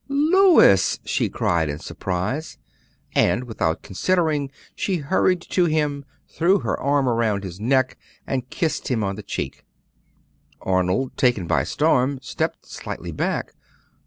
"Louis!" 0.07 0.97
she 1.05 1.29
cried 1.29 1.69
in 1.69 1.77
surprise; 1.77 2.57
and 3.13 3.43
without 3.43 3.83
considering, 3.83 4.49
she 4.73 4.95
hurried 4.97 5.41
to 5.51 5.65
him, 5.65 6.05
threw 6.27 6.61
her 6.61 6.75
arm 6.79 7.07
around 7.07 7.43
his 7.43 7.59
neck, 7.59 7.99
and 8.25 8.49
kissed 8.49 8.87
him 8.87 9.03
on 9.03 9.15
the 9.15 9.21
cheek. 9.21 9.63
Arnold, 10.59 11.15
taken 11.17 11.45
by 11.45 11.63
storm, 11.63 12.17
stepped 12.19 12.65
slightly 12.65 13.11
back. 13.11 13.53